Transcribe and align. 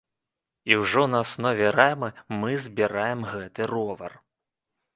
І 0.71 0.77
ўжо 0.83 1.03
на 1.11 1.19
аснове 1.25 1.67
рамы 1.77 2.09
мы 2.39 2.57
збіраем 2.65 3.21
гэты 3.35 3.71
ровар. 3.77 4.21